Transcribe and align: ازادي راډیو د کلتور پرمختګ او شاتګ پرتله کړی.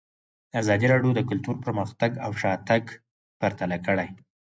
ازادي 0.61 0.85
راډیو 0.93 1.11
د 1.15 1.21
کلتور 1.29 1.55
پرمختګ 1.65 2.11
او 2.25 2.31
شاتګ 2.41 2.83
پرتله 3.39 3.77
کړی. 3.85 4.09